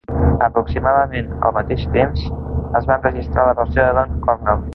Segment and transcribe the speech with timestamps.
[0.45, 2.25] Aproximadament al mateix temps,
[2.81, 4.67] es va enregistrar la versió de Don Cornell.